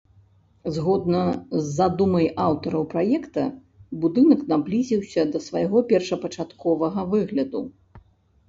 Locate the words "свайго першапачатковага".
5.49-7.01